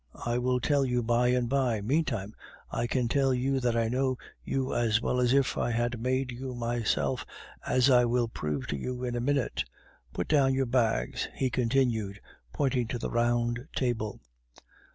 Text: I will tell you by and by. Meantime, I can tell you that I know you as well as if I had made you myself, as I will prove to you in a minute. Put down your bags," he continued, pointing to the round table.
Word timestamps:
I 0.25 0.39
will 0.39 0.59
tell 0.59 0.83
you 0.83 1.03
by 1.03 1.27
and 1.27 1.47
by. 1.47 1.79
Meantime, 1.79 2.33
I 2.71 2.87
can 2.87 3.07
tell 3.07 3.35
you 3.35 3.59
that 3.59 3.77
I 3.77 3.87
know 3.87 4.17
you 4.43 4.73
as 4.73 4.99
well 4.99 5.19
as 5.19 5.31
if 5.31 5.59
I 5.59 5.69
had 5.69 5.99
made 6.01 6.31
you 6.31 6.55
myself, 6.55 7.23
as 7.67 7.87
I 7.87 8.05
will 8.05 8.27
prove 8.27 8.65
to 8.69 8.75
you 8.75 9.03
in 9.03 9.15
a 9.15 9.21
minute. 9.21 9.63
Put 10.11 10.27
down 10.27 10.55
your 10.55 10.65
bags," 10.65 11.27
he 11.35 11.51
continued, 11.51 12.19
pointing 12.51 12.87
to 12.87 12.97
the 12.97 13.11
round 13.11 13.67
table. 13.75 14.19